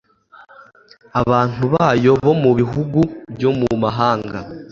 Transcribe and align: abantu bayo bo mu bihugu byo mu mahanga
abantu 1.21 1.63
bayo 1.73 2.11
bo 2.25 2.33
mu 2.41 2.51
bihugu 2.59 2.99
byo 3.35 3.51
mu 3.59 3.67
mahanga 3.83 4.37